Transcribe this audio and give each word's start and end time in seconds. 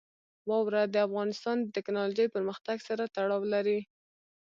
واوره 0.49 0.81
د 0.93 0.95
افغانستان 1.07 1.57
د 1.61 1.67
تکنالوژۍ 1.77 2.27
پرمختګ 2.35 2.77
سره 2.87 3.03
تړاو 3.15 3.41
لري. 3.53 3.79